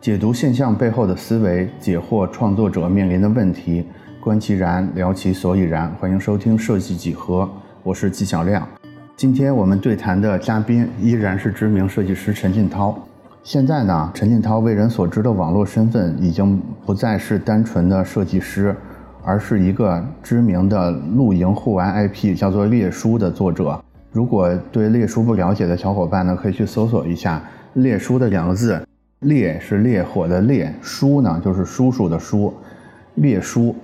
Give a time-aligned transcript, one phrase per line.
[0.00, 3.84] 解读现象背后的思维，解惑创作者面临的问题，
[4.18, 5.94] 观其然，聊其所以然。
[6.00, 7.46] 欢迎收听设计几何，
[7.82, 8.66] 我是纪晓亮。
[9.14, 12.98] 今天我们对谈的嘉宾依然是知名设计师陈进涛。
[13.42, 18.74] 现在呢，陈进涛为人所知的网络身份已经不再是单纯的设计师，
[19.22, 23.78] 而是一个知名的露营户外 IP，叫做列书的作者。
[24.10, 27.42] 如果对列书不了解的小伙伴呢，可以去搜索一下
[27.74, 28.82] “列书”的两个字。
[29.20, 32.54] 烈是烈火的烈，叔呢就是叔叔的叔，
[33.16, 33.76] 烈叔，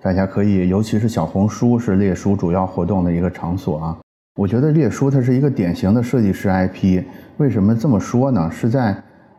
[0.00, 3.98] 大家可以，尤其是小红书是烈叔主要活动的一个场所啊。
[4.36, 7.02] 我觉得烈叔它是一个典型的设计师 IP，
[7.38, 8.48] 为什么这么说呢？
[8.52, 8.96] 是在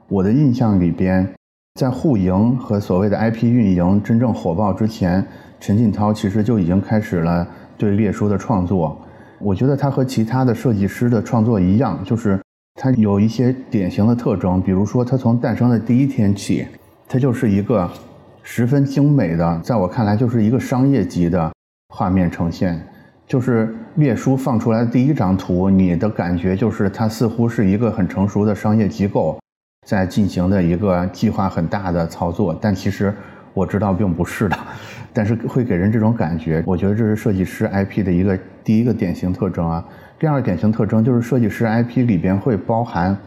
[0.09, 1.25] 我的印象里边，
[1.79, 5.25] 在互营和所谓的 IP 运营真正火爆之前，
[5.57, 8.99] 陈进涛其实就已经开始了对烈叔的创作。
[9.39, 12.37] 我觉得他和其他的设计师的创作一样，就是。
[12.75, 16.65] 它有一些典型的特征，比如说，它从诞生的第一天起，
[17.07, 17.89] 它就是一个
[18.41, 21.51] 十分精美的，在我看来就是一个商业级的
[21.93, 22.81] 画面呈现。
[23.27, 29.37] 就是列书放出来的第一张图，你的感觉就是它似乎是一个很成熟的商业机构
[29.85, 33.13] 在进行的一个计划很大的操作，但其实
[33.53, 34.57] 我知道并不是的，
[35.13, 36.63] 但是会给人这种感觉。
[36.65, 39.85] 我觉得这是设计师 IP 的一个第一个典型特征啊。
[40.19, 43.17] 第二个典型特征就是设计师 IP 里边会包含，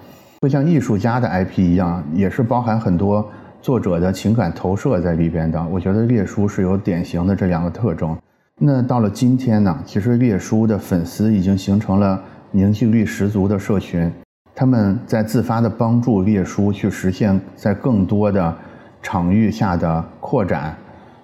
[0.43, 3.27] 会像艺术家的 IP 一样，也是包含很多
[3.63, 5.67] 作者的情感投射在里边的。
[5.69, 8.15] 我觉得列书是有典型的这两个特征。
[8.59, 14.13] 那到了今天呢，其实列书的粉丝已经形成了凝聚力十足的社群，
[14.55, 18.55] 他们在自发的帮助列书去实现在更多的
[19.01, 20.77] 场域下的扩展。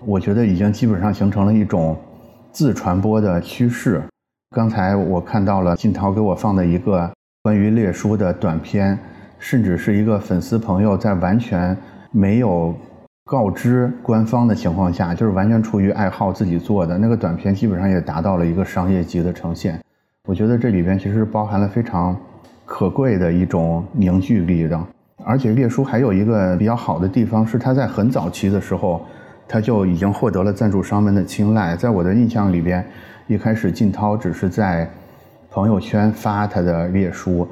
[0.06, 1.94] 我觉得已经基本上形成了一种
[2.52, 4.02] 自传播的趋势。
[4.56, 7.10] 刚才我看到了金涛给我放的一个
[7.42, 8.98] 关于列书的短片，
[9.38, 11.76] 甚至是一个粉丝朋友在完全
[12.10, 12.74] 没有
[13.26, 19.78] 告知官方的情况下，就是完全出于爱好自己做的那个短片，基本上也达到了一个商业级的呈现。
[20.26, 22.16] 我觉得这里边其实包含了非常
[22.64, 24.80] 可贵的一种凝聚力的，
[25.26, 29.02] 而且列书还有一个比较好的地方是，他在很早期的时候，
[29.46, 31.76] 他就已经获得了赞助商们的青睐。
[31.76, 32.82] 在我的印象里边。
[33.28, 34.88] 一开始，靳涛只是在
[35.50, 37.46] 朋友圈发他的列书，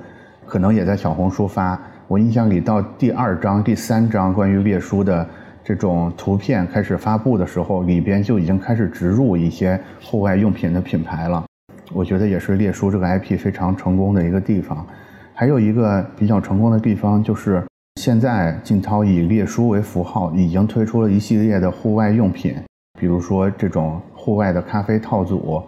[0.46, 1.78] 可能也在小红书发。
[2.08, 5.28] 我印象里，到第二章、第三章关于列书的
[5.62, 11.44] 这种图片开始发布的时候，里边就已经开始植入一些户外用品的品牌了。
[11.92, 14.86] 我觉得也是列书这个 IP 非常成功的一个地方。
[15.34, 17.62] 还有一个比较成功的地方，就是
[18.00, 22.56] 现在靳涛以列书为符号，已经推出了一系列的户外用品。
[22.98, 25.62] 比如说这种户外的咖啡套组，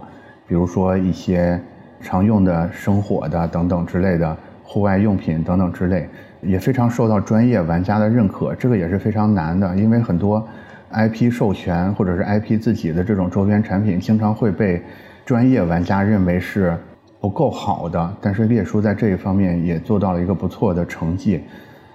[0.45, 1.61] 比如说一些
[2.01, 6.09] 常用的生火的等等之类的户外用品等等之类，
[6.41, 8.57] 也非常受到专业玩家的认可。
[8.57, 10.45] 这个也是非常难的，因为很多
[10.91, 14.83] IP 授权或者是 IP 自己的这种周边产品，经常会被
[15.25, 16.77] 专业玩家认为是
[17.21, 18.17] 不够好的。
[18.21, 21.45] 但是列叔在这一方面也做到了一个不错的成绩，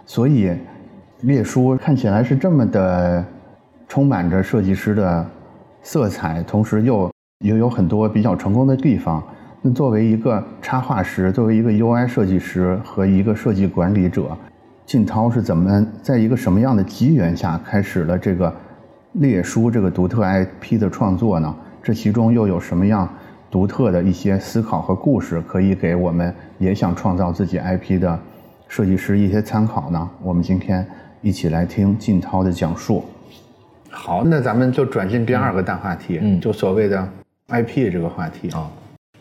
[0.06, 0.50] 所以
[1.24, 3.26] 列叔看起来是这么的。
[3.86, 5.24] 充满着设计师的
[5.84, 7.12] 色彩，同时又
[7.46, 9.22] 又有很多比较成功的地方。
[9.62, 14.36] 那作为一个插画师，作为一个 UI 设计师和一个设计管理者，
[14.86, 18.54] 靳涛是怎么在一个什么样的机缘下开始了这个
[19.14, 21.54] 列书这个独特 IP 的创作呢？
[21.82, 23.08] 这其中又有什么样
[23.52, 28.18] 独特的一些思考和故事，可以给我们也想创造自己 IP 的
[28.68, 30.10] 设计师一些参考呢？
[30.22, 30.86] 我们今天
[31.22, 33.04] 一起来听靳涛的讲述。
[33.94, 37.08] 好，那咱们就转进第二个大话题，嗯，就所谓的
[37.50, 38.50] IP 这个话题。
[38.50, 38.68] 啊。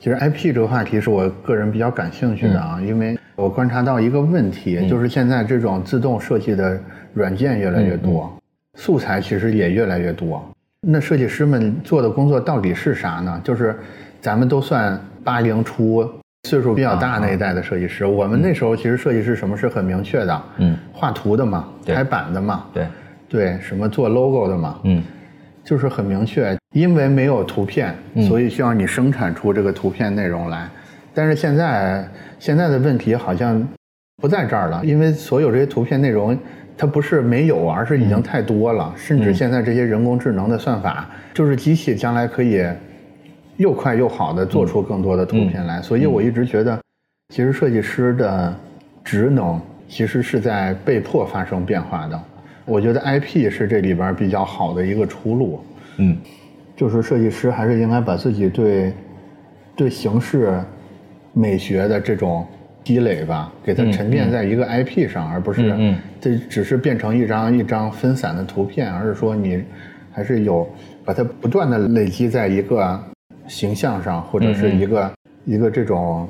[0.01, 6.77] 其实 IP 这个话题是我个人比较感兴趣的啊，因为我观察到一个问题，就是现在这种自动设计的
[7.15, 8.33] 软件越来越多，
[8.75, 10.43] 素材其实也越来越多。
[10.81, 13.41] 那设计师们做的工作到底是啥呢？
[13.45, 13.79] 就是
[14.21, 16.05] 咱们都算八零初，
[16.49, 22.87] 岁数比较大那一代的设计师，我们那时候其实设计师什么是很明确的，嗯，画图的嘛，排版的嘛，对。
[23.33, 25.03] 对，什么做 logo 的嘛，嗯，
[25.65, 27.95] 就是很明确，因为没有图片，
[28.29, 30.69] 所以需要你生产出这个图片内容来。
[31.15, 32.07] 但是现在，
[32.39, 33.67] 现在的问题好像
[34.21, 36.39] 不在这儿了，因为所有这些图片内容，
[36.77, 38.93] 它不是没有，而是已经太多了。
[38.99, 42.63] 甚至现在这些人工智能的算法，就是机器将来可以
[43.57, 45.81] 又快又好的做出更多的图片来。
[45.81, 46.79] 所以我一直觉得，
[47.35, 48.55] 其实设计师的
[49.03, 49.59] 职能
[49.89, 52.23] 其实是在被迫发生变化的。
[52.65, 55.61] 我觉得 IP 是这里边比较好的一个出路，
[55.99, 56.17] 嗯，
[56.77, 58.93] 就是设计师还是应该把自己对
[59.75, 60.61] 对形式
[61.33, 62.47] 美学的这种
[62.85, 69.63] 积累吧，给它沉淀在一个 IP 上，而不是这只是变成一张一张分散的图片，而是说你
[70.13, 70.69] 还是有
[71.05, 73.01] 把它不断的累积在一个
[73.49, 75.13] 形象上，或者是一个
[75.45, 76.29] 一个这种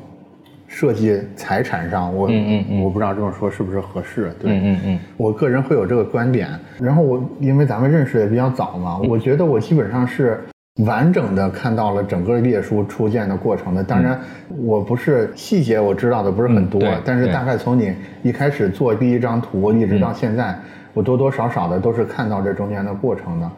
[0.73, 2.15] 设计财产上。
[2.17, 4.33] 我嗯嗯我不知道这么说是不是合适？
[4.41, 6.49] 对，嗯嗯，我个人会有这个观点。
[6.81, 10.41] 然后我因为咱们认识也比较早嘛，我觉得我基本上是。
[10.87, 20.59] 完整的看到了整个列书出现的过程的，当然我不是细节我知道的不是很多，但是大概从你一开始做第一张图一直到现在，
[20.95, 23.51] 我多多少少的都是看到这中间的过程的，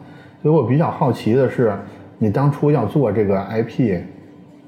[0.43, 1.73] 所以我比较好奇的是，
[2.17, 4.01] 你当初要做这个 IP，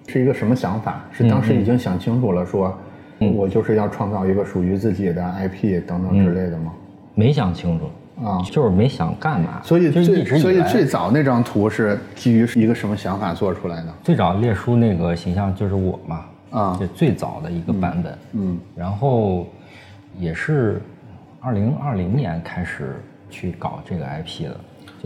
[0.07, 1.05] 是一个什么想法？
[1.11, 2.75] 是当时已经想清楚了，说
[3.35, 6.73] 我就是要创造一个属于自己的 IP 等等之类的吗？
[7.13, 7.85] 没想清楚。
[8.25, 13.93] 啊，就是没想干嘛，所以最所以最早那张图是基于一个什么想法做出来的？
[14.03, 19.45] 最早列书那个形象就是我嘛，啊，就最早的一个版本，嗯，然后
[20.17, 20.81] 也是
[21.39, 22.95] 二零二零年开始
[23.29, 24.57] 去搞这个 IP 的，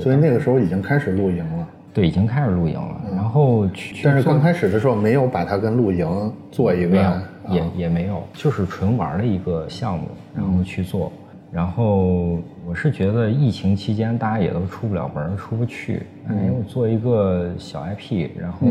[0.02, 11.12] 所以那个时候已经开始露营了，对，已经开始露营了，然后去，但是刚开始的时候没有把它跟露营做一个，也也没有，就是纯玩的一个项目，然后去做。
[11.52, 16.04] 然后我是觉得疫情期间大家也都出不了门，出不去。
[16.30, 18.68] 哎，我做一个小 IP，然后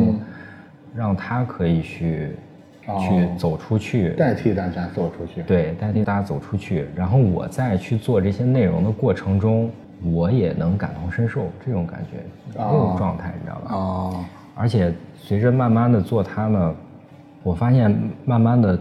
[0.94, 2.30] 让他可以去
[2.98, 5.42] 去走出去，代替大家走出去。
[5.42, 6.86] 对，代替大家走出去。
[6.96, 9.70] 然后我在去做这些内容的过程中，
[10.02, 12.18] 我也能感同身受这种感觉，
[12.54, 13.74] 这种状态，你知道吧？
[13.74, 14.24] 哦。
[14.60, 16.74] 而且随着慢慢的做它呢，
[17.42, 18.78] 我发现慢慢的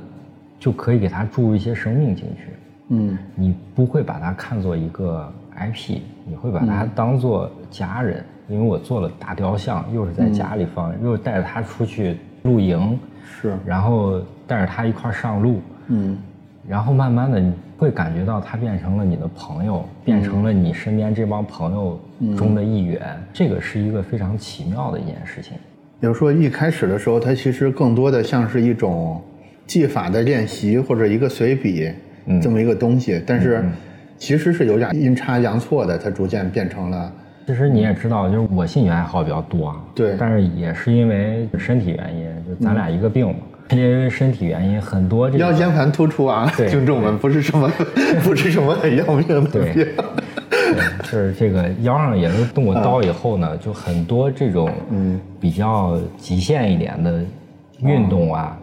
[0.60, 2.50] 就可以给它注入一些生命进去。
[2.90, 16.18] 嗯，你不会把它看作一个 IP，你会把它当做家人，因为我做了大雕像，又是在家里放，又带着它出去露营，是，然后带着它一块上路，嗯，
[16.68, 21.98] 然后慢慢的你会感觉到他变成了你的朋友，变成了你身边这帮朋友
[22.38, 25.58] 中的一员，这个是一个非常奇妙的一件事情。
[26.02, 29.22] 比如说一开始的时候，它其实更多的像是一种
[29.66, 31.90] 技法的练习，或者一个随笔。
[32.40, 33.64] 这么一个东西，但是
[34.16, 37.12] 其实是有点阴差阳错的，它逐渐变成了。
[37.48, 43.40] 其实你也知道，就是我兴趣爱好比较多，对，但是也是因为身体原因，就咱俩一个病嘛，
[43.72, 47.72] 因为身体原因，很多腰间盘突出啊，听众们不是什么
[48.24, 49.96] 不是什么很要命的病，对，
[51.04, 57.24] 是这个腰上也是动过刀以后呢，就很多这种嗯比较极限一点的
[57.82, 58.58] 运动啊。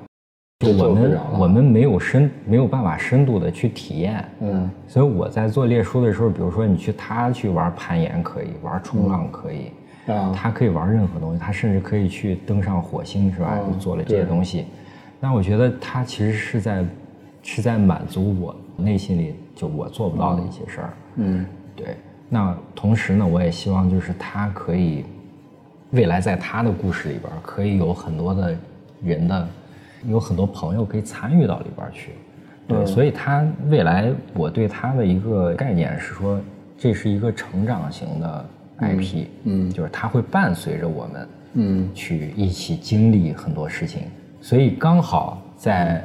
[0.60, 9.70] 就我们我们没有深没有办法深度的去体验，嗯，所以我在做列书的时候，比如说你去他去玩攀岩可以，玩冲浪可以，
[10.10, 13.58] 啊，他可以玩任何东西，他甚至可以去登上火星，是吧？
[13.70, 14.64] 就做了这些东西，
[15.20, 16.84] 但我觉得他其实是在
[17.42, 21.96] 是在满足我内心里就我做不到的一些事儿，嗯，对。
[22.28, 25.04] 那同时呢，我也希望就是他可以
[25.90, 28.56] 未来在他的故事里边可以有很多的
[29.02, 29.48] 人的。
[30.06, 32.12] 有很多朋友可以参与到里边去，
[32.68, 36.38] 对，所以他未来我对他的一个概念是说，
[36.78, 38.46] 这是一个成长型的
[38.78, 44.02] IP，嗯，就是他会伴随着我们，嗯，去一起经历很多事情。
[44.46, 46.00] 所以刚好在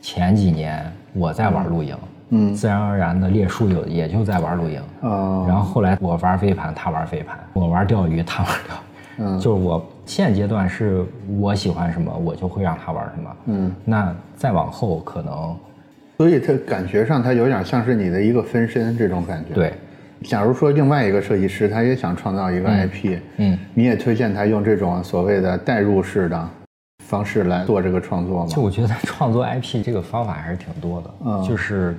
[0.00, 1.96] 前几年我在玩露营，
[2.30, 9.22] 嗯，自然而然的列叔有也就在玩露营，啊，然后后来我玩飞盘，他玩飞盘，我玩钓鱼，他玩钓鱼。
[9.22, 11.04] 嗯，就是我现阶段是
[11.38, 13.36] 我喜欢什么，我就会让他玩什么。
[13.44, 15.56] 嗯，那再往后可能，
[16.18, 19.54] 所以他感觉上他有点像是你的一个分身这种感觉。
[19.54, 19.74] 对，
[20.24, 26.48] 假如说另外一个设计师他也想创造一个 IP，嗯，你也推荐他用这种所谓的代入式的
[27.10, 28.46] 方式来做这个创作吗？
[28.46, 31.96] 就我觉得创作 IP 这个方法还是挺多的，嗯，就是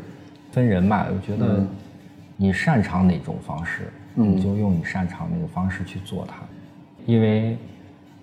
[0.53, 1.05] 分人吧。
[1.13, 1.61] 我觉得
[2.37, 6.35] 你擅长哪种方式，你就用你擅长那个方式去做它。
[7.05, 7.57] 因为，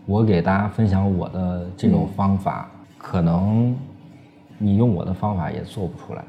[0.06, 3.76] 我给大家分享我的这种方法，可能
[4.56, 6.24] 你用我的方法也做不出来。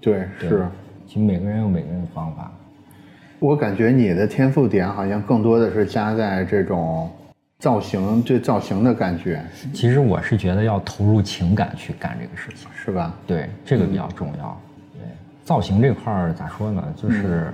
[0.00, 0.64] 对，是。
[1.08, 2.52] 其实每个人有每个人的方法。
[3.40, 7.10] 我感觉你的天赋点好像更多的是加在这种
[7.58, 9.42] 造型，对造型的感觉。
[9.74, 13.14] 其实我是觉得要投入情感去干这个事情，是吧？
[13.26, 14.60] 对，这个比较重要。
[14.94, 15.02] 对，
[15.44, 16.82] 造型这块儿咋说呢？
[16.96, 17.52] 就是。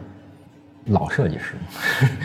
[0.88, 1.54] 老设计师，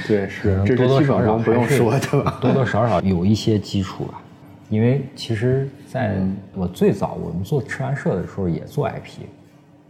[0.06, 4.20] 对， 是多多少少不用说的吧， 多多少少有一些基础吧。
[4.68, 6.18] 因为其实在
[6.54, 9.22] 我最早我们做吃完社的时候也做 IP，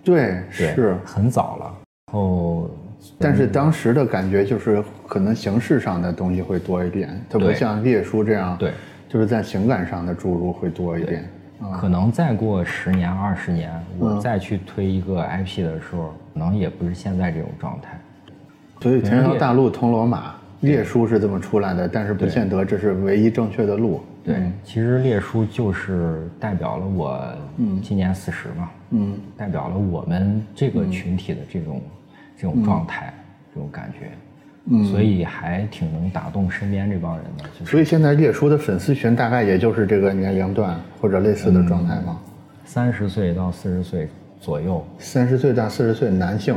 [0.03, 1.65] 对，是很早了。
[1.65, 2.69] 然后，
[3.17, 8.71] 但是当时的感觉就是可能形式上的东西会多一点，它不像列书这样，对，
[9.07, 11.27] 就是在情感上的注入会多一点。
[11.77, 17.99] 可能再过十年二十年，我再去推一个 IP 的时候，可能也不是现在这种状态。
[18.81, 24.01] 所以天朝大陆通罗马，列书是这么出来的，但是不见得这是唯一正确的路。
[24.23, 27.21] 对，其实列书就是代表了我
[27.81, 31.81] 今年四十嘛，嗯，代表了我们这个群体的这种
[32.39, 33.13] 这种状态，
[33.53, 34.07] 这种感觉。
[34.71, 37.65] 嗯所以还挺能打动身边这帮人的。
[37.65, 42.19] 所以现在列叔的粉丝群大概也就是这个年龄段或者类似的状态吗？
[42.65, 44.07] 三十岁到四十岁
[44.39, 44.85] 左右。
[44.99, 46.55] 三十岁到四十岁男性，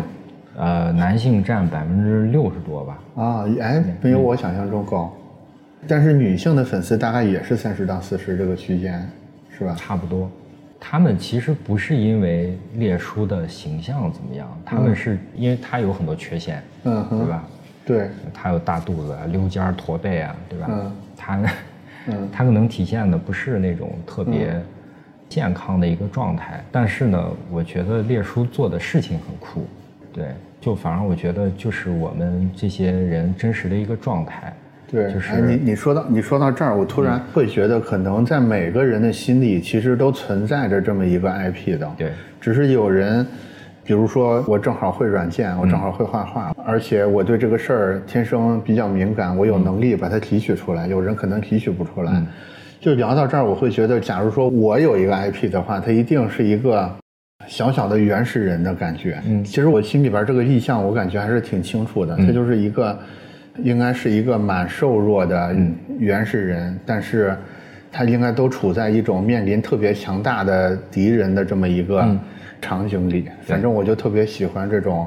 [0.58, 2.98] 呃，男性占百分之六十多吧。
[3.16, 5.10] 啊，哎，没有我想象中高。
[5.88, 9.08] 但是女性的粉丝大概也是三十到四十这个区间，
[9.56, 9.74] 是吧？
[9.78, 10.30] 差不多。
[10.84, 17.44] 他们其实不是因为列叔的形象怎么样，他们是因为他有很多缺陷，嗯，对吧？
[17.86, 20.66] 对，他有大肚子、溜肩儿、驼背啊，对吧？
[20.68, 21.40] 嗯，他，
[22.08, 24.60] 嗯， 他可能体现的不是那种特别
[25.28, 29.64] 健康的一个状态，但是呢，我觉得列叔做的事情很酷，
[30.12, 34.52] 对，就反而我觉得就是我们这些人真实的一个状态，
[34.92, 43.26] 对，就是你你说到你说到这儿，我突然会觉得，可能在每个人的心里，其实都存在着这么一个 IP 的，对，只是有人。
[43.84, 50.86] 比如说，我正好会软件，我正好会画画，而且我对这个事儿天生比较敏感，我有能力把它提取出来。
[50.86, 52.22] 有人可能提取不出来。
[52.80, 56.88] 就聊到这儿，我会觉得，假如说我有一个 IP 的话，它一定是一个
[57.48, 59.20] 小小的原始人的感觉。
[59.26, 62.16] 嗯，其实我心里边这个意向，我感觉还是挺清楚的。
[62.18, 62.96] 它就是一个，
[63.58, 65.56] 应该是一个蛮瘦弱的
[65.98, 67.36] 原始人，但是
[67.90, 72.04] 他应该都处在一种面临特别强大的敌人的这么一个。
[72.64, 75.04] 场景里，反正我就特别喜欢这种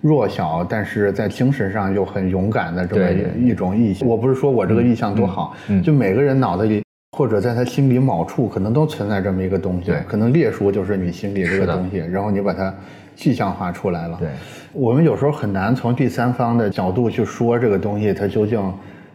[0.00, 4.08] 弱小，但是在精神上又很勇敢的这么一种意象。
[4.08, 6.84] 我不是说我这个意象多好，就每个人脑子里
[7.16, 9.92] 或者在他心里某处，可能都存在这么一个东西。
[10.06, 12.72] 可能列书就是你心里这个东西，然后你把它
[13.14, 14.16] 具象化出来了。
[14.18, 14.28] 对，
[14.72, 18.60] 我们有时候很难从第三方的角度去说这个东西它究竟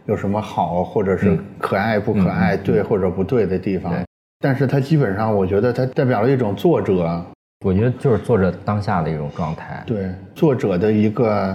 [0.06, 3.92] 有什么好，或者是可爱不可爱，对或者不对的地方。
[4.38, 7.24] 但是它基本上，我觉得它代表了一种作者。
[7.62, 11.54] 我觉得就是作者当下的一种状态，对作者的一个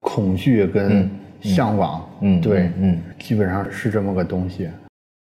[0.00, 1.06] 恐惧跟
[1.42, 4.70] 向往，嗯，对，嗯，基本上是这么个东西。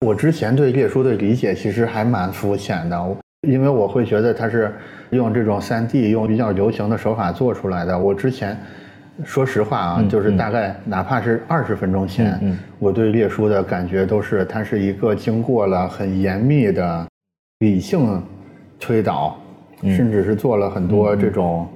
[0.04, 4.72] 我之前对列书的理解其实还蛮肤浅的，因为我会觉得它是
[5.10, 7.98] 用这种三 D 用比较流行的手法做出来的。
[7.98, 8.56] 我之前
[9.24, 12.40] 说实话啊，就是大概哪怕是二十分钟前，
[12.78, 17.06] 我对列书的感觉都是它是一个经过了很严密的
[17.60, 18.22] 理性
[18.80, 19.38] 推导。
[19.82, 21.68] 甚至是做了很多这种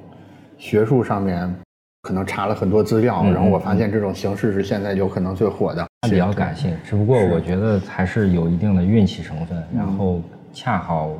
[0.56, 1.52] 学术上面，
[2.00, 5.86] 可能查了很多资料，然后我发现这种形式是现在有可能最火的。
[6.08, 9.62] 比较感性，只不过我觉得还是有一定的运气成分。
[9.76, 10.22] 然后
[10.60, 11.12] 恰好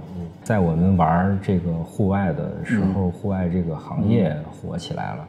[0.43, 5.29] 在我们玩这个户外的时候，户外这个行业火起来了。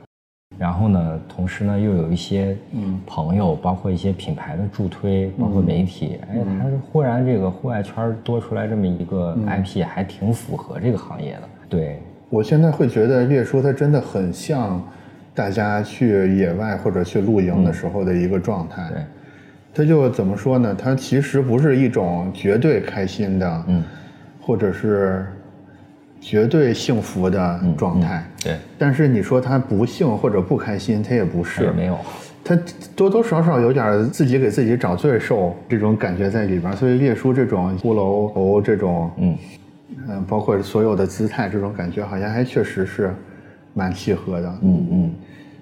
[0.57, 2.57] 然后呢，同时呢，又有一些
[3.05, 11.41] 朋友，包括一些品牌的助推，包括媒体，哎，他忽然这个户外圈多出来这么一个 IP，还挺符合这个行业的。
[11.69, 11.99] 对
[12.31, 14.81] 我现在会觉得列叔他真的很像
[15.35, 18.89] 大家去野外或者去露营的时候的一个状态。
[18.89, 19.03] 对，
[19.71, 20.73] 他就怎么说呢？
[20.73, 23.83] 他其实不是一种绝对开心的，嗯，
[24.49, 25.23] 或者是。
[26.21, 28.57] 绝对幸福的状态，对。
[28.77, 31.97] 但是你说他不幸或者不开心，他也不是，没有。
[32.43, 32.59] 他
[32.93, 36.75] 多多少少有点自己给自己找罪受这种感觉在里边。
[36.75, 39.37] 所以列叔这种骷髅头这种，嗯
[40.09, 43.15] 嗯，包括所有的姿态这种感觉，好像还确实是
[43.73, 44.49] 蛮契合的。
[44.61, 45.11] 嗯嗯。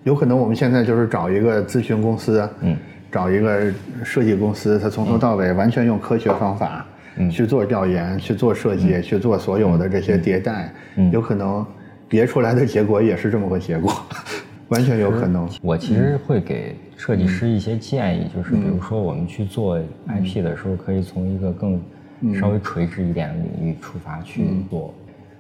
[0.06, 2.76] 有可能我们现在就是找一个咨询公司，嗯，
[3.12, 3.72] 找一个
[4.04, 6.84] 设计公司，他从头到尾完全用科学方法。
[7.32, 10.74] 去做调研，去做设计，去做所有的这些迭代，
[11.12, 11.66] 有可能
[12.08, 13.94] 别出来的结果也是这么个结果，
[14.70, 15.50] 完全有可能。
[15.62, 21.82] 我其实会给设计师一些建议，就是比如说我们去做 IP 的时候，可以从一个更
[22.40, 24.94] 稍微垂直一点的领域出发去做，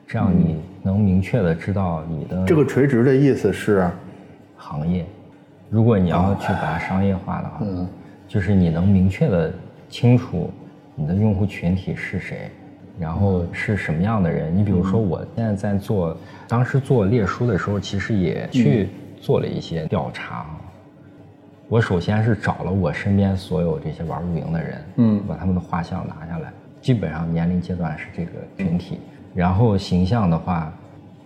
[0.07, 3.89] 这样你能明确的知道你的这个垂直的意思是？
[4.59, 5.05] 行业。
[5.69, 7.65] 如果你要去把它商业化的话，
[8.27, 9.53] 就是你能明确的
[9.87, 10.49] 清楚。
[10.99, 12.49] 你的用户群体是谁？
[12.99, 14.57] 然后是什么样的人？
[14.57, 18.89] 你比如说，我现在在做，当时做列书的时候，其实也去
[19.21, 20.47] 做了一些调查。
[21.69, 26.51] 我首先是找了我身边所有这些玩露营的人，嗯，把他们的画像拿下来，
[26.81, 28.99] 基本上年龄阶段是这个群体。
[29.35, 30.73] 然后形象的话，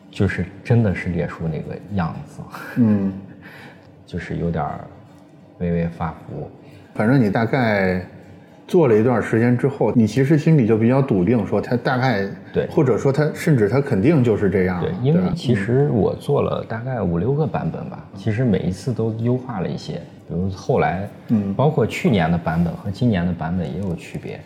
[0.09, 2.41] 就是真的是列书那个样子，
[2.75, 3.13] 嗯，
[4.05, 4.69] 就是有点
[5.59, 6.51] 微微发福。
[6.93, 8.05] 反正你大概。
[8.68, 14.82] 做了一段时间之后，你其实心里就比较笃定，说他大概对，或者说他甚至他肯定就是这样。
[14.82, 19.96] 对，因为其实我做了大概五六个版本吧，其实每一次都优化了一些，
[20.27, 24.39] 比如后来，嗯，包括去年的版本和今年的版本也有区别。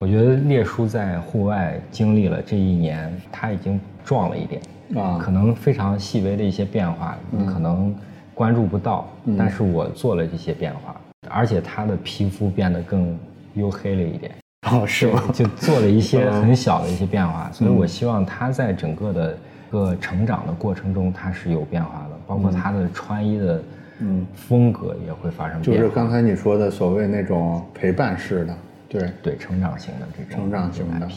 [0.00, 4.60] 我觉得列叔在户外经历了这一年，他已经壮了一点
[4.96, 7.94] 啊，可能非常细微的一些变化，你可能
[8.34, 13.16] 关注不到，但是我做了这些变化，而且他的皮肤变得更。
[13.56, 14.32] 黝黑了一点
[14.70, 15.22] 哦，是吗？
[15.32, 19.38] 就做了一些很小的一些变化，所以我希望他在整个的
[19.70, 23.62] 个成长的过程中，他是有变化的，包括他的穿衣的
[24.00, 25.82] 嗯风格也会发生变化。
[25.82, 28.56] 就是刚才你说的所谓那种陪伴式的，
[28.88, 31.08] 对对，成长型的这种成长型的，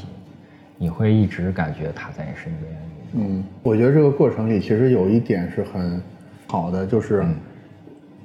[0.78, 2.74] 你会一直感觉他在你身边。
[3.14, 6.02] 嗯，我觉得这个过程里其实有一点是很
[6.48, 7.26] 好的，就是。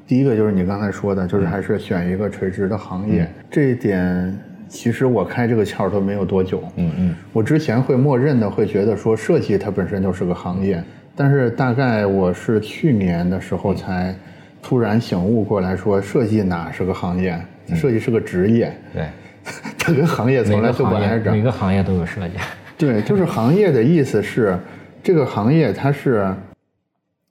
[0.08, 3.28] 第一个就是你刚才说的，就是还是选一个垂直的行业。
[3.56, 6.62] 这一点其实我开这个窍都没有多久。
[6.76, 7.16] 嗯嗯。
[7.32, 10.84] 我之前会默认的会觉得说设计它本身就是个行业，
[11.16, 14.14] 但是大概我是去年的时候才
[14.62, 17.40] 突然醒悟过来说，设计哪是个行业？
[17.75, 18.70] 设计是个职业。
[18.92, 19.06] 对。
[19.78, 21.32] 它跟行业从来就不挨着。
[21.32, 22.34] 每个行业都有设计。
[22.76, 24.58] 对，就是行业的意思是，
[25.02, 26.30] 这个行业它是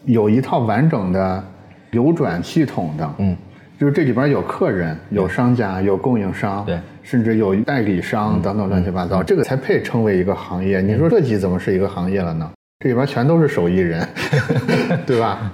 [0.06, 1.44] 有一套完整的。
[1.92, 3.38] 流转系统的，嗯，
[3.78, 10.82] 就是这里边有客人、有商家、有供应商，对，甚至有代理商等等乱七八糟，这个才配称为一个行业。
[10.82, 12.50] 你说设计怎么是一个行业了呢？
[12.80, 14.08] 这里边全都是手艺人，
[15.06, 15.52] 对吧？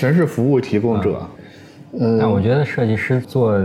[0.00, 1.20] 全是服务提供者。
[1.92, 3.58] 嗯，但我觉得设计师做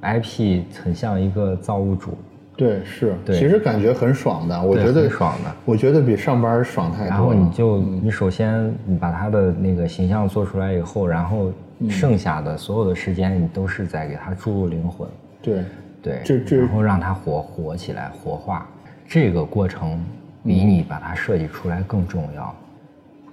[0.00, 2.16] IP 很像一个造物主。
[2.56, 4.62] 对，是，其实感觉很爽的。
[4.62, 7.08] 我觉得爽的，我觉得比上班爽太多。
[7.08, 11.50] 然后你就，你首先你把他的那个形象做出来以后，然后
[11.90, 15.08] 剩下的所有的时间，你都是在给他注入灵魂。
[15.40, 15.64] 对，
[16.02, 18.66] 对，这这，然后让他活活起来，活化。
[19.08, 20.02] 这个过程
[20.44, 22.54] 比你把它设计出来更重要，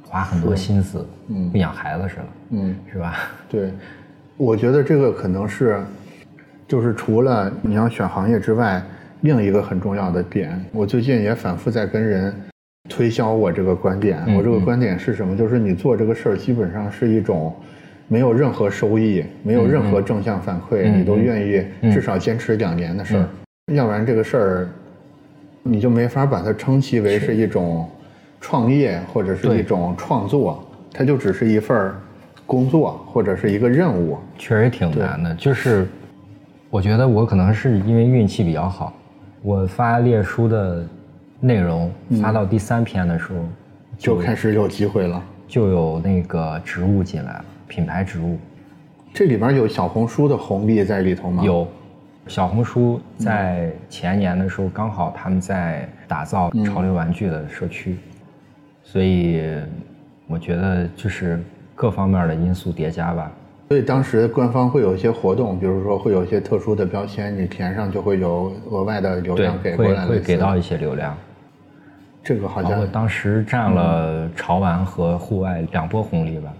[0.03, 3.15] 花很多心思，嗯，跟养孩子似的，嗯，是吧？
[3.49, 3.71] 对，
[4.37, 5.83] 我觉得这个可能是，
[6.67, 8.81] 就是除了你要选行业之外。
[9.21, 12.33] 另一个很重要的点，我最近也反复在跟人
[12.87, 14.17] 推销我这个观点。
[14.33, 15.35] 我这个观点是什么？
[15.35, 17.53] 就是你做这个事儿，基本上是一种
[18.09, 23.25] 没有任何收益、没有任何正向反馈，你都愿意至少坚持两年的事儿。
[23.73, 24.67] 要不然这个事儿，
[25.61, 27.87] 你就没法把它称其为是一种
[28.41, 31.93] 创业或者是一种创作，它就只是一份
[32.47, 34.17] 工作或者是一个任务。
[34.39, 35.87] 确实挺难的，就是
[36.71, 38.91] 我觉得我可能是因为运气比较好。
[39.43, 40.83] 我发列书的
[41.39, 43.35] 内容发到第三篇的时候，
[43.99, 48.37] 就开始有机会了，就有那个植物进来了，品牌植物。
[49.13, 51.41] 这里边有小红书的红利在里头吗？
[51.43, 51.65] 有，
[52.27, 57.97] 小红书在前年的时候刚好他们在打造潮流玩具的社区，
[58.83, 59.41] 所以
[60.27, 61.39] 我觉得就是
[61.73, 63.31] 各方面的因素叠加吧。
[63.69, 70.05] 所以当时官方会有一些活动，比如说会有一些特殊的标签，你填上就会有额外的流量给过来。
[70.05, 71.15] 会会给到一些流量。
[72.23, 76.53] 这个好像当时占了潮玩和户外两波红利吧。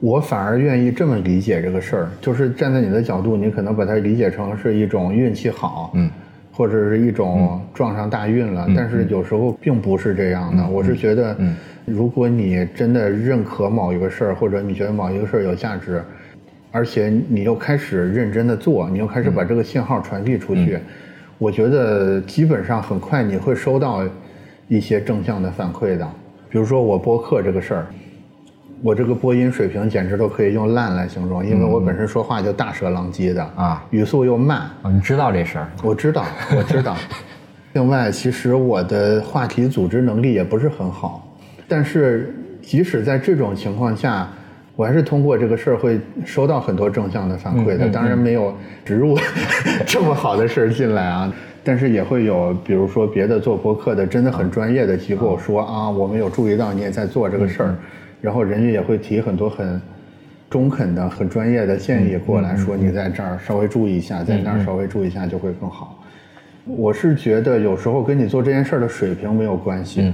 [0.00, 6.10] 我反而愿意这么理解这个事儿，就是站在你的角度，你可能把它理解成是一种运气好，嗯，
[6.52, 8.66] 或者是一种撞上大运了。
[8.76, 10.68] 但是有时候并不是这样的。
[10.68, 11.36] 我是觉得，
[11.84, 16.02] 如果你真的认可某一个事儿，或者你觉得某一个事儿有价值。
[16.72, 20.78] 而且你又开始认真的做，你又开始把这个信号传递出去，
[21.38, 24.02] 我觉得基本上很快你会收到
[24.68, 26.06] 一些正向的反馈的。
[26.50, 27.86] 比如说我播客这个事儿，
[28.82, 34.70] 我这个播音水平简直都可以用烂来形容，因为我本身说话就大舌狼藉的啊，语速又慢。
[34.84, 35.68] 你知道这事儿？
[35.82, 36.24] 我知道，
[36.56, 36.96] 我知道。
[37.72, 41.26] 另外，其实我的话题组织能力也不是很好，
[41.66, 44.28] 但是即使在这种情况下。
[44.74, 49.18] 我还是通过这个事儿会收到很多正向的反馈的，当然没有植入
[49.88, 51.32] 这么好的事儿进来啊，
[51.64, 57.74] 但是也会有，比如说别的做播客的真的很专业的机构说啊，我们有注意到你也在做这个事儿，
[58.20, 59.80] 然后人家也会提很多很
[60.50, 66.02] 中肯的、很专业的建议过来说，你在这儿稍微注意一下，在那儿稍微注意一下就会更好。
[66.64, 70.12] 我是觉得有时候跟你做这件事儿的水平没有关系，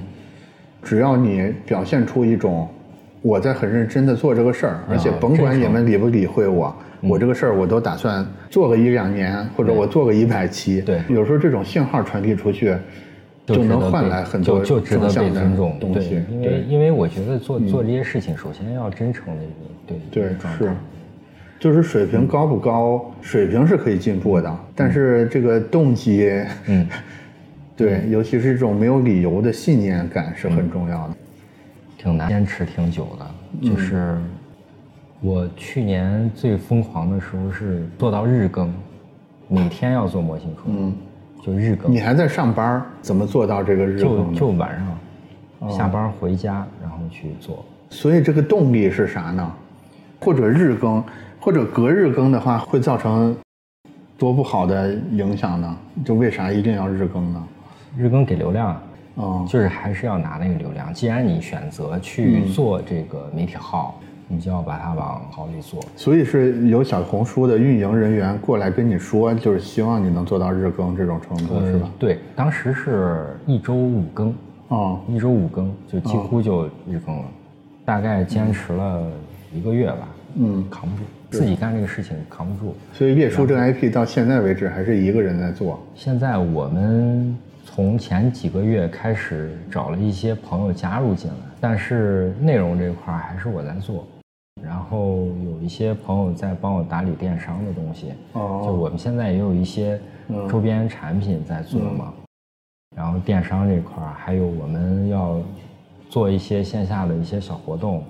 [0.82, 2.68] 只要你表现出一种。
[3.24, 10.80] 我在很认真的做这个事儿，而且甭管你们理不理会我，我这个事儿我都打算做个一两年，或者我做个一百期。
[10.80, 12.76] 对，有时候这种信号传递出去，
[13.46, 16.22] 就能换来很多就值得被尊重东西。
[16.31, 19.55] 因为因为我觉得做做这些事情，首先要真诚的一个
[19.87, 20.72] 对对是，
[21.59, 26.31] 就是水平高不高，水平是可以进步的，但是这个动机，
[26.66, 26.87] 嗯，
[27.76, 31.14] 对，尤其是这种没有理由的信念感是很重要的，
[31.98, 33.26] 挺难坚持挺久的。
[33.68, 34.18] 就是
[35.20, 38.72] 我去年最疯狂的时候是做到日更，
[39.48, 40.92] 每天要做模型出，嗯，
[41.42, 41.92] 就日更。
[41.92, 44.33] 你还在上班，怎么做到这个日更？
[44.33, 44.70] 就就晚
[45.61, 47.62] 上下班回家，然后去做。
[47.90, 49.52] 所以这个动力是啥呢？
[50.20, 51.05] 或者日更，
[51.38, 53.37] 或者隔日更的话，会造成
[54.16, 55.76] 多不好的影响呢？
[56.05, 57.44] 就为啥一定要日更呢？
[57.98, 58.81] 日更给流量，
[59.16, 60.94] 嗯，就是还是要拿那个流量。
[60.94, 64.00] 既然你选择去做这个媒体号，
[64.33, 65.79] 你就要把它往好里做。
[65.95, 71.90] 所以是有小红书的运营人员过来跟你说，就是希望你能做到日更这种程度，是吧？
[71.99, 74.35] 对，当时是一周五更，
[74.68, 77.25] 哦，一周五更就几乎就日更了。
[77.85, 79.03] 大概坚持了
[79.53, 82.75] 一个月吧，嗯，扛不住，自己干这个事情扛不住。
[82.92, 85.79] 所以，列叔这个 IP 到现在为止还是一个人在做。
[85.95, 94.07] 现在我们从前几个月开始找了一些朋友加入进来，但是内容这块还是我在做。
[94.62, 100.01] 然后有一些朋友在帮我打理电商的东西，哦，就我们现在也有一些
[100.48, 102.14] 周边产品在做嘛。
[102.96, 105.40] 然后电商这块还有我们要。
[106.12, 108.05] 做一些线下的一些小活动，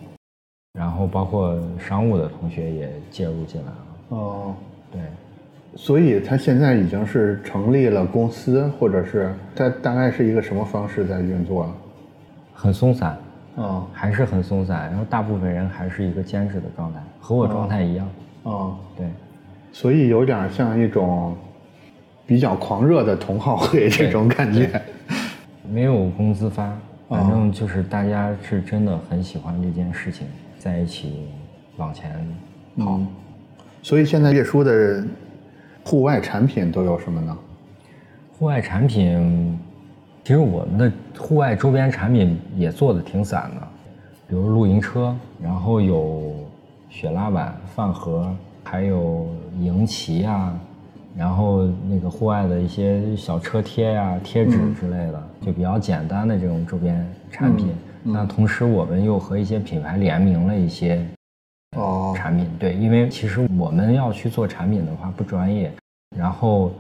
[0.73, 3.87] 然后包括商务的同学也介入进来了。
[4.09, 4.55] 哦，
[4.91, 5.01] 对，
[5.77, 11.73] 所以他现在已经是成立了公司，或者是他大概是一个什么方式在运作？
[12.53, 13.17] 很松散，
[13.57, 14.89] 哦，还是很松散。
[14.91, 18.09] 然后大部分人还是一个兼职的状态，和我状态一样。
[18.45, 19.07] 哦，对，
[19.73, 21.37] 所以有点像一种
[22.27, 24.81] 比较狂热的同好会这种感觉。
[25.71, 26.73] 没有工资发。
[27.09, 30.27] 反正就是大家是真的很喜欢这件事情，
[30.59, 31.27] 在一起
[31.77, 32.11] 往前
[32.79, 32.99] 跑。
[33.83, 35.05] 所以现在列叔的
[35.85, 37.37] 户外产品都有什么呢？
[38.39, 39.59] 户外产品，
[40.25, 43.69] 其实我们的户外周边产品也做的挺散的，
[44.29, 46.33] 比如露营车，然后有
[46.89, 48.33] 雪拉板、饭盒，
[48.63, 49.27] 还有
[49.59, 50.57] 营旗啊。
[51.15, 57.75] 然后那个户外的一些小车贴呀、贴纸之类的，就比较简单的这种周边产品。
[58.03, 61.05] 那同时我们又和一些品牌联名了一些
[61.77, 62.49] 哦产品。
[62.59, 65.71] 对，因为其实我们要去做产品的话不专业，
[66.17, 66.73] 然后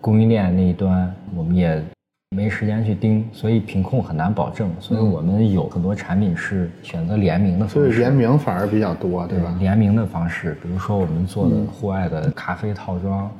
[0.00, 1.82] 供应链那一端我们也
[2.32, 4.70] 没时间去盯，所以品控很难保证。
[4.80, 7.74] 所以我们有很多产品是选择联名的方式。
[7.74, 9.54] 所以联名反而比较多，对吧？
[9.60, 13.30] 联名的方式，比如说我们做的户外的咖啡套装。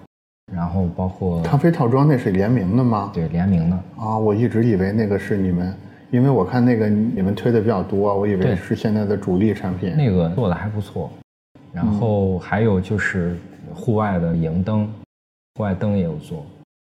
[0.53, 3.11] 然后包括咖啡套装，那是联名的吗？
[3.15, 5.75] 对，联名的啊，我一直以为那个是你们，
[6.11, 9.97] 因为我看那个你们推的比较多，我以为是现在的主力产品。
[9.97, 11.11] 那个做的还不错，
[11.73, 13.35] 然后还有就是
[13.73, 14.87] 户外的营灯，
[15.55, 16.45] 户外灯也有做，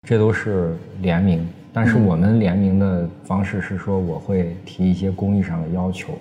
[0.09, 1.47] 这都是联名。
[1.73, 6.13] 但是我们联名的方式是说，我会提一些工艺上的要求。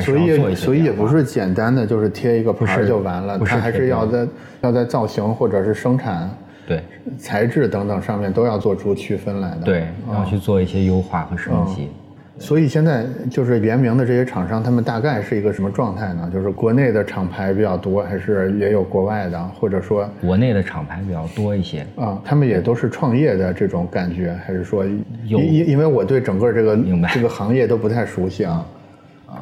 [0.00, 4.26] 所以，所以也不是简单的就是贴一个牌就完了，它还是要在
[4.62, 6.28] 要在造型或者是生产、
[6.66, 6.82] 对
[7.16, 9.60] 材质等等上面都要做出区分来的。
[9.60, 11.90] 对，要去做一些优化和升级。
[12.38, 16.28] 所以现在就是联名的这些厂商，他们大概是一个什么状态呢？
[16.32, 22.20] 就是国内的厂牌比较多，还是也有国外的，或者说国内的厂牌比较多一些啊？
[22.24, 26.76] 他们也都是创业的这种感觉，还是说因因因为我对整个这个
[27.12, 28.66] 这个行业都不太熟悉啊。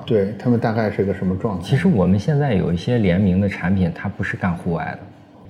[0.07, 1.65] 对他们大概是个什么状态？
[1.65, 4.99] 其实我们现在有一些联名的产品，它不是干户外的，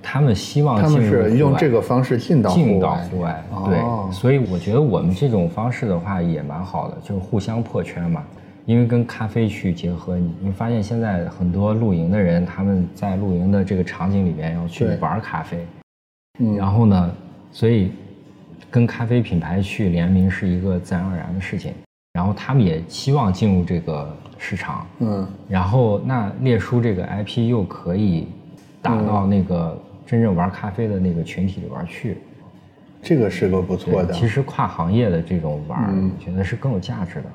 [0.03, 3.43] 他们希望他们是用这个方式进到进到户外。
[3.65, 8.21] 对，所以我觉得我们这种方式的话也蛮好的，就是互相破圈嘛。
[8.65, 15.65] 因为跟咖啡去结合，你你发现现在很多露营的人，他们在露营的这个场景里边要去玩咖啡，
[16.39, 17.11] 嗯，然后呢，
[17.51, 17.91] 所以
[18.71, 21.73] 跟咖啡品牌去联名是一个自然而然的事情。
[22.13, 28.27] 然后他们也希望进入这个市场，嗯，然后那列叔这个 IP 又可以
[28.81, 32.17] 打到那个真正玩咖啡的那个群体里边去，
[33.01, 34.13] 这个是个不错的。
[34.13, 35.79] 其实跨行业的这种玩，
[36.17, 37.25] 我觉得是更有价值的。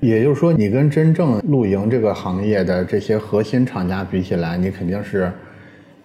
[0.00, 5.30] 也就是说，你跟真正露营这个行业的这些核心厂家比起来，你肯定是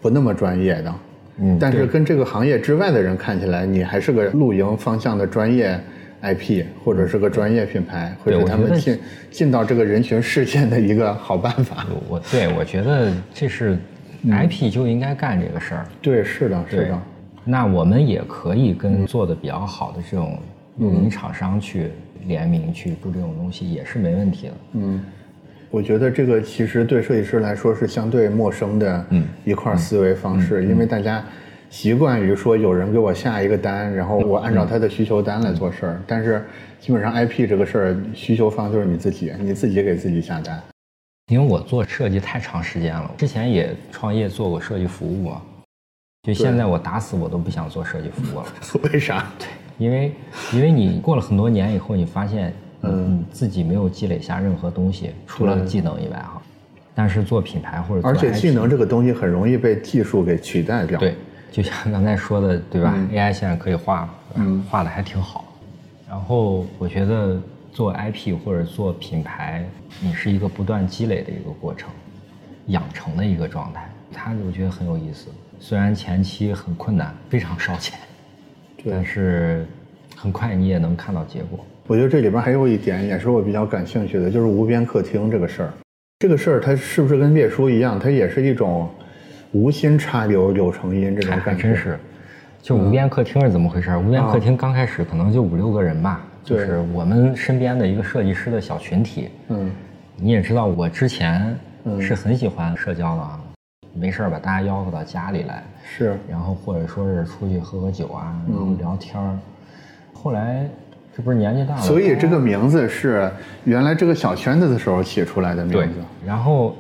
[0.02, 0.96] 不那么专业的，
[1.40, 5.80] 嗯，但是跟这个行业之外的人看起来，你还是个露营方向的专业。
[6.22, 9.00] IP 或者是个专业品牌，会是他们进
[9.32, 11.88] 进到这个人群视线的一个好办法。
[12.10, 13.78] 我对我觉得这是
[14.26, 15.86] IP 就应该干这个事儿。
[16.02, 17.00] 对，是的，是的。
[17.46, 20.38] 那我们也可以跟做的比较好的这种
[20.78, 21.92] 露营厂商去
[22.26, 24.54] 联名去做这种东西，也是没问题的。
[24.74, 25.02] 嗯，
[25.72, 29.06] 我觉得这个其实对设计师来说是相对陌生的
[29.46, 31.24] 一块思维方式，因为大家
[31.70, 36.02] 习惯于说有人给我下一个单，然后我按照他的需求单来做事儿。
[36.06, 36.44] 但是
[36.80, 40.62] 基本上 IP 这个事儿，需求方就是你自己，你自己给自己下单。
[41.30, 45.42] 因为我做设计太长时间了，之前也创业做过设计服务啊，
[46.24, 48.46] 就现在我打死我都不想做设计服务了。
[48.92, 49.26] 为啥？
[49.40, 50.12] 对，因为
[50.52, 52.54] 因为你过了很多年以后，你发现。
[52.82, 56.42] 嗯，自己没有积累下任何东西，除了技能以外哈。
[56.96, 60.98] 但是做品牌或者而且技能这个东西很容易被技术给取代掉。
[60.98, 61.14] 对，
[61.52, 65.44] 就像刚才说的，对吧？AI 现在可以画，嗯，画的还挺好。
[66.08, 67.38] 然后我觉得
[67.72, 69.64] 做 IP 或者做品牌，
[70.02, 71.90] 你是一个不断积累的一个过程，
[72.68, 73.90] 养成的一个状态。
[74.12, 75.30] 它我觉得很有意思，
[75.60, 77.98] 虽然前期很困难，非常烧钱，
[78.90, 79.66] 但是
[80.16, 81.60] 很快你也能看到结果。
[81.88, 85.74] 我觉得这里边还有一点也是我比较感兴趣的，就是无边客厅这个事儿。
[86.20, 88.90] 这个事儿它是不是跟列书一样，它也是一种
[89.52, 91.64] 无心插柳柳成荫这种感觉？
[91.64, 92.00] 真是。
[92.62, 93.96] 就无边客厅是怎么回事？
[93.98, 99.30] 无边客厅刚开始可能就五六个人吧，就是我们身边的一个设计师的小群体。
[99.50, 99.72] 嗯。
[100.16, 101.58] 你也知道，我之前
[102.00, 103.40] 是很喜欢社交的啊，
[103.94, 106.18] 没事把大家吆喝到家里来，是。
[106.30, 109.38] 然后或者说是出去喝喝酒啊，然后聊天儿。
[110.14, 110.68] 后来。
[111.18, 113.30] 这不是年纪大了，所以这个名字是
[113.66, 116.76] 原来这个小圈子的时候起出来的名字，然后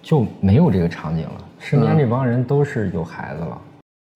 [0.00, 1.32] 就没有这个场景了。
[1.58, 3.60] 身边这帮人都是有孩子了，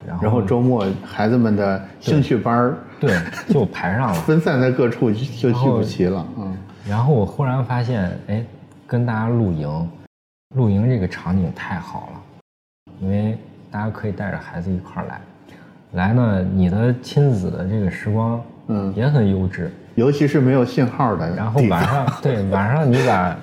[0.06, 6.26] 然后然后周末孩子们的兴趣班儿对就排上了，分散在各处就聚不齐了。
[6.38, 6.56] 嗯，
[6.88, 8.44] 然后我忽然发现，哎，
[8.86, 9.90] 跟大家露营，
[10.54, 12.20] 露营这个场景太好了，
[13.00, 13.38] 因为
[13.70, 15.20] 大家可以带着孩子一块儿来，
[15.92, 18.40] 来呢，你的亲子的这个时光。
[18.68, 21.36] 嗯，也很优质，尤其是没有信号的。
[21.36, 23.36] 然后晚上，对晚上你把，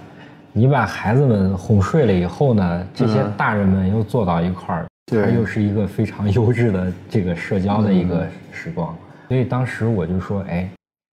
[0.51, 8.97] 你把孩子们哄睡了以后呢，这些大人们又坐到一块儿，它又是一个非常优质的这个社交的一个时光。
[9.31, 10.69] 所以当时我就说，哎，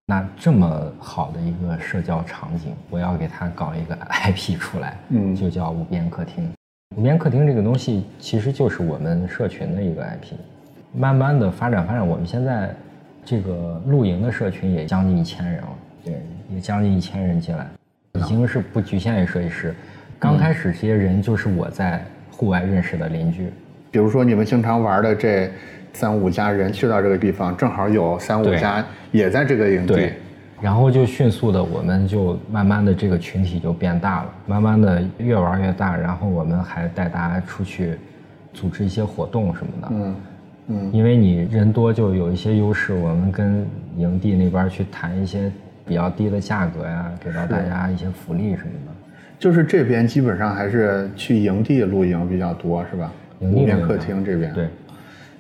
[0.05, 6.46] 那这么好的一个社交场景，我要给他搞一个 IP 出来，嗯，就叫无边客厅。
[6.94, 10.35] 无边客厅这个东西其实就是我们社群的一个 IP，
[10.92, 12.75] 慢慢的发展发展，我们现在。
[13.25, 15.68] 这个露营的社群也将近一千人了，
[16.05, 16.20] 对，
[16.51, 17.66] 也将近一千人进来，
[18.14, 19.72] 已经是不局限于设计师。
[20.18, 23.51] 刚开始这些人就是我在户外认识的邻居，
[23.92, 25.48] 比如说你们经常玩的这
[25.92, 30.12] 三五家人去到这个地方，正好有三五家也在这个营地，
[30.61, 37.96] 然后就迅速的，我们就慢慢的这个群体就变大了，慢慢的越玩越大，然后我们还带大家出去
[38.52, 40.14] 组织一些活动什么的，嗯。
[40.68, 45.50] 嗯，因为你人多就有一些优势，我们跟营地那边去谈一些
[45.85, 48.92] 比较低的价格呀，给到大家一些福利什么的。
[49.40, 53.11] 就是这边基本上还是去营地露营比较多，是吧？
[53.40, 54.55] 无边客厅这边。
[54.55, 54.68] 对，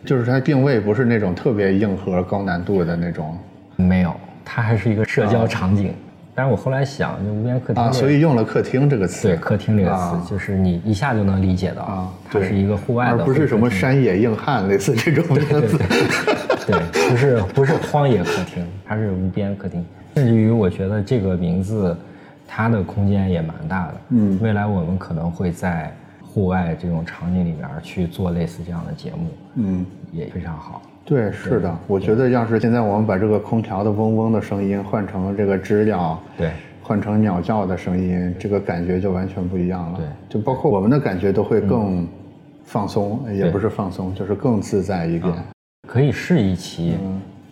[0.04, 3.36] 就是它定位不是那种特别硬核、高难度的那种。
[3.76, 5.94] 没有，它还是一个社交场景。
[6.34, 9.28] 但是我后来想，就无边客厅啊，所以用了“客厅”这个词。
[9.28, 15.78] 对，客厅这个词，就是你一下就能理解到啊，它是一个户外的，而不是什么山野硬汉类似这种 名字。
[16.66, 19.84] 对，不是不是荒野客厅，它是无边客厅。
[20.14, 21.94] 甚至于，我觉得这个名字，
[22.48, 23.94] 它的空间也蛮大的。
[24.10, 25.94] 嗯，未来我们可能会在
[26.32, 29.26] 户外这种场景里边去做类似这样的节目。
[29.56, 30.80] 嗯，也非常好。
[31.04, 36.50] 对，是的，我觉得要是现在我们把这个空调的嗡嗡的声音换成这个知了，对，
[36.82, 39.98] 换成鸟叫的声音，这个感觉就完全不一样了。
[39.98, 42.06] 对，就包括我们的感觉都会更
[42.64, 45.34] 放松，也不是放松，就是更自在一点。
[45.88, 46.96] 可以试一期，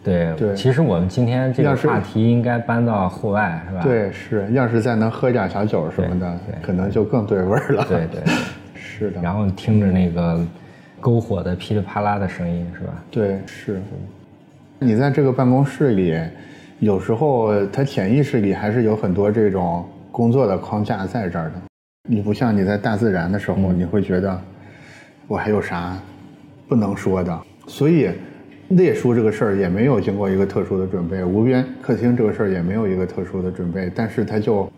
[0.05, 0.55] 对对。
[0.55, 3.83] 其实我们今天这个话题应该搬到户外，是吧？
[3.83, 4.49] 对，是。
[4.53, 7.85] 要是再能喝点小酒什么的，可能就更对味儿了。
[7.89, 8.23] 对对，
[9.01, 9.21] 是的。
[9.21, 10.47] 然后听着那个。
[11.03, 12.93] 篝火的噼里啪啦的声音是吧？
[13.11, 13.81] 对，是。
[14.79, 16.15] 你在这个办公室里，
[16.79, 19.83] 有时候他潜意识里还是有很多这种
[20.13, 21.53] 工作的框架在这儿的。
[22.07, 24.39] 你不像你在大自然的时候，你会觉得
[25.27, 25.99] 我还有啥
[26.69, 27.41] 不能说的。
[27.67, 28.11] 所以
[28.69, 34.71] 列书这个事儿也没有经过一个特殊的准备，无边客厅这个事儿也没有一个特殊的准备，但是他就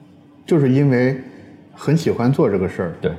[0.47, 1.17] 就是因为
[1.75, 2.93] 很喜欢做这个事儿。
[3.01, 3.11] 对。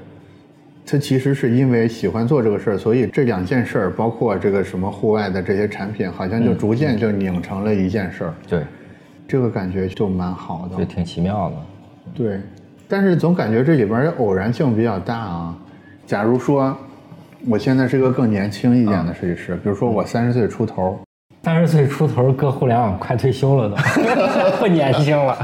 [0.86, 8.34] 他其实是因为喜欢做这个事儿，所以这两件事儿，包括这个什么户外的这些产品，好像就逐渐就拧成了一件事儿。
[8.48, 8.64] 对，
[9.28, 11.56] 这个感觉就蛮好的，就挺奇妙的。
[12.14, 12.40] 对，
[12.88, 15.58] 但是总感觉这里边偶然性比较大啊。
[16.06, 16.78] 假如说
[17.48, 21.00] 我现在是一个更年轻一点的设计师，比如说我三十岁出头，
[21.44, 23.76] 三十岁出头，搁互联网快退休了都，
[24.60, 25.38] 不年轻了。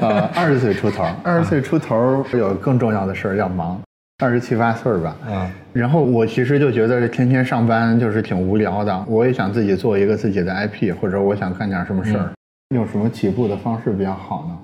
[0.00, 3.80] 呃， 二十岁出头，二十岁出头有更重要的事儿要忙。
[4.22, 12.30] 二十七八岁吧，嗯，然后我其实就觉得天天上班就是挺无聊的，我也想自己做一个自己的 IP，或者我想干点什么事儿，
[12.72, 14.58] 用什么起步的方式比较好呢？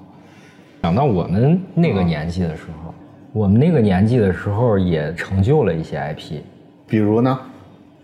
[0.85, 2.95] 想到我们那个年纪的时候，
[3.33, 6.37] 我们那个年纪的时候也成就了一些 IP，
[6.87, 7.37] 比如呢？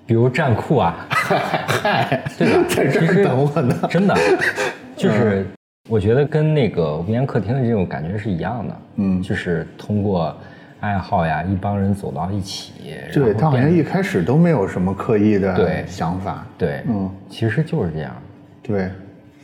[0.06, 2.64] 比如战酷啊，嗨，对吧？
[2.68, 4.14] 在这儿等我呢，真的，
[4.96, 5.46] 就是
[5.88, 10.36] 我觉得跟那个无烟客厅的这种感觉是一样的，嗯，就是通过。
[10.84, 12.74] 爱好呀，一帮人走到一起，
[13.10, 18.14] 对他好像一开始都没有什么刻意的想法，对，嗯，其实就是这样，
[18.62, 18.90] 对，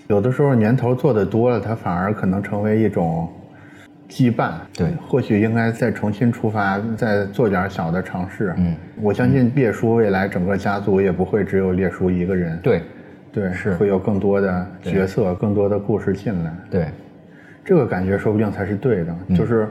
[0.08, 3.26] 有的时候年头做的多了，他反而可能成为一种
[4.06, 12.82] 羁绊，对，或许应该再重新出发，再做点小的尝试，嗯，我相信列叔未来整个家族也不会只有列叔一个人，对，
[13.32, 13.74] 对，是。
[13.76, 16.88] 会有更多的角色，更多的故事进来，对，
[17.64, 19.66] 这个感觉说不定才是对的，就是。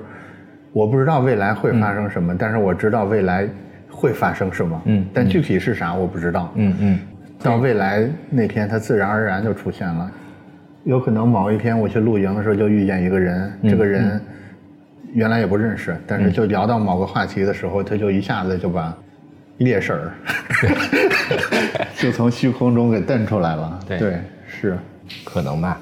[0.71, 3.47] 我不知道未来会发生什么，但是我知道未来
[3.89, 4.81] 会发生什么。
[4.85, 6.51] 嗯，但具体是啥我不知道。
[6.55, 6.99] 嗯嗯，
[7.41, 10.09] 到未来那天，它自然而然就出现了。
[10.83, 14.19] 有可能某一天我去露营的时候就遇见一个人，这个人
[15.13, 18.95] 原来也不认识，但是就聊到某个话题的时候，他就一下子就把
[19.57, 20.11] 猎婶儿
[21.97, 23.79] 就从虚空中给瞪出来了。
[23.87, 24.77] 对，是
[25.25, 25.79] 可能吧。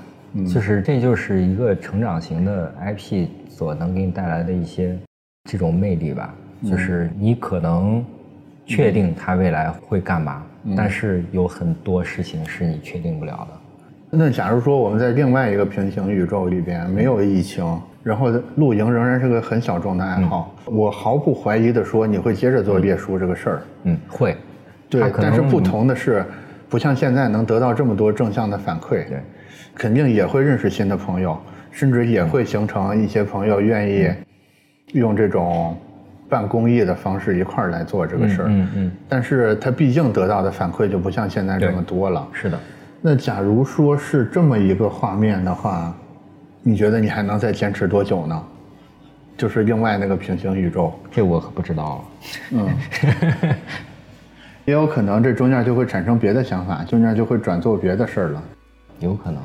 [0.54, 3.28] 就是这就是一个成长型的 IP。
[3.58, 4.96] 所能给你带来的一些
[5.50, 6.32] 这种魅力吧，
[6.70, 8.06] 就是你可能
[8.68, 13.58] 确定他未来会干嘛，但是有很多事情是你确定不了的。
[14.12, 17.66] 那假如说我们在另外一个平行宇宙里边没有疫情，
[18.04, 23.62] 然后露营仍然是个很小众的爱好，我毫不怀疑的说你会接着做列书这个事儿。
[23.86, 24.38] 嗯，会。
[24.88, 26.24] 对，但是不同的是，
[26.70, 29.08] 不像现在能得到这么多正向的反馈。
[29.08, 29.20] 对，
[29.74, 31.36] 肯定也会认识新的朋友。
[31.78, 34.10] 甚至也会形成一些朋友愿意
[34.94, 35.78] 用这种
[36.28, 38.46] 办公益的方式一块儿来做这个事儿。
[38.48, 38.92] 嗯嗯。
[39.08, 42.28] 但是他毕竟得到的反馈就不像现在这么多了。
[42.34, 42.60] 是的。
[43.00, 45.96] 那假如说是这么一个画面的话，
[46.64, 48.44] 你觉得你还能再坚持多久呢？
[49.38, 50.92] 就是另外那个平行宇宙。
[51.12, 52.04] 这我可不知道
[52.52, 52.58] 了。
[52.58, 53.56] 嗯。
[54.66, 58.44] 也有可能这中间就会产生别的想法，中间就会转做别的事儿了。
[59.00, 59.40] 有可能。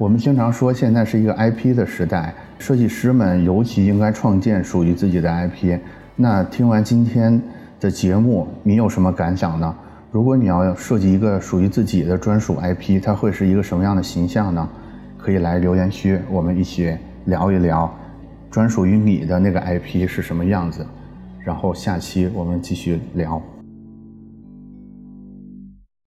[0.00, 5.78] 我们经常说，现在是一个 IP 的时代，设计师们尤其应该创建属于自己的 IP。
[6.16, 7.38] 那听完今天
[7.78, 9.76] 的节目，你有什么感想呢？
[10.10, 14.66] 如果你要设计一个属于自己的专属 IP，它会是一个什么样的形象呢？
[15.18, 17.94] 可以来留言区，我们一起聊一聊，
[18.50, 20.86] 专属于你的那个 IP 是什么样子。
[21.40, 23.42] 然后下期我们继续聊。